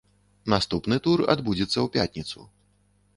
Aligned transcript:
Наступны 0.53 0.97
тур 1.07 1.23
адбудзецца 1.33 1.73
ў 1.73 1.87
пятніцу. 1.97 2.47